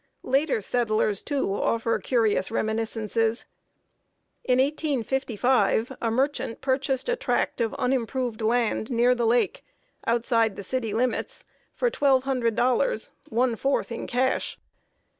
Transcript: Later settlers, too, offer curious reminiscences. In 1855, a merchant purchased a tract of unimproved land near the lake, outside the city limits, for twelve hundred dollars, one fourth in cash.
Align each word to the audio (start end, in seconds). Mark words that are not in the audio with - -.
Later 0.23 0.63
settlers, 0.63 1.21
too, 1.21 1.53
offer 1.53 1.99
curious 1.99 2.49
reminiscences. 2.49 3.45
In 4.43 4.57
1855, 4.57 5.95
a 6.01 6.09
merchant 6.09 6.59
purchased 6.59 7.07
a 7.07 7.15
tract 7.15 7.61
of 7.61 7.75
unimproved 7.75 8.41
land 8.41 8.89
near 8.89 9.13
the 9.13 9.27
lake, 9.27 9.63
outside 10.07 10.55
the 10.55 10.63
city 10.63 10.91
limits, 10.91 11.45
for 11.75 11.91
twelve 11.91 12.23
hundred 12.23 12.55
dollars, 12.55 13.11
one 13.29 13.55
fourth 13.55 13.91
in 13.91 14.07
cash. 14.07 14.57